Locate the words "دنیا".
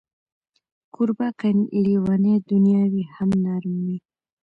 2.49-2.83